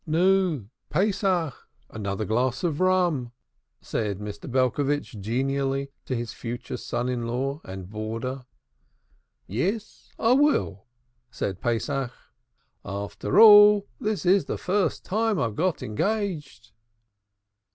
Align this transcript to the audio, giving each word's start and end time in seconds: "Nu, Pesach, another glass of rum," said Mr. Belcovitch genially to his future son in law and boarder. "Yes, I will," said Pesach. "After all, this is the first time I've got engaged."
"Nu, 0.07 0.67
Pesach, 0.89 1.69
another 1.91 2.25
glass 2.25 2.63
of 2.63 2.79
rum," 2.79 3.33
said 3.81 4.17
Mr. 4.17 4.49
Belcovitch 4.51 5.19
genially 5.21 5.91
to 6.05 6.15
his 6.15 6.33
future 6.33 6.77
son 6.77 7.07
in 7.07 7.27
law 7.27 7.61
and 7.63 7.87
boarder. 7.87 8.47
"Yes, 9.45 10.09
I 10.17 10.31
will," 10.33 10.87
said 11.29 11.61
Pesach. 11.61 12.11
"After 12.83 13.39
all, 13.39 13.85
this 13.99 14.25
is 14.25 14.45
the 14.45 14.57
first 14.57 15.05
time 15.05 15.37
I've 15.39 15.55
got 15.55 15.83
engaged." 15.83 16.71